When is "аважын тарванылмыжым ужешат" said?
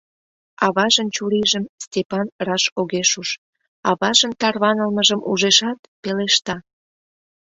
3.91-5.79